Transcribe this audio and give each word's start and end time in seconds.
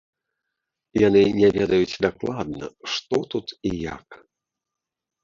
Яны 1.07 1.19
не 1.39 1.49
ведаюць 1.57 1.99
дакладна, 2.05 2.65
што 2.95 3.21
тут 3.35 3.47
і 3.73 3.75
як. 3.93 4.07